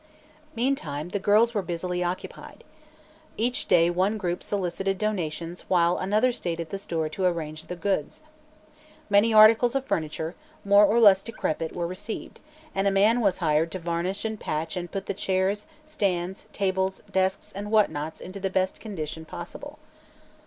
[0.55, 2.63] Meantime, the girls were busily occupied.
[3.37, 7.75] Each day one group solicited donations while another stayed at the store to arrange the
[7.75, 8.23] goods.
[9.11, 10.33] Many articles of furniture,
[10.65, 12.39] more or less decrepit, were received,
[12.73, 17.03] and a man was hired to varnish and patch and put the chairs, stands, tables,
[17.11, 19.77] desks and whatnots into the best condition possible.